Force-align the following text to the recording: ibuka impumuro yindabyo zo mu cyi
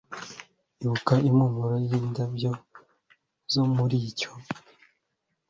ibuka 0.83 1.13
impumuro 1.29 1.75
yindabyo 1.87 2.51
zo 3.53 3.63
mu 3.73 3.83
cyi 4.17 4.27